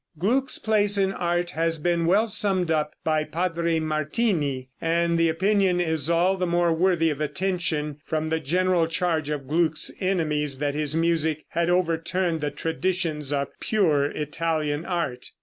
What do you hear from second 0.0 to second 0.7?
Gluck's